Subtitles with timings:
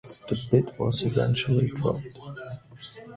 [0.29, 2.07] The bid was eventually dropped.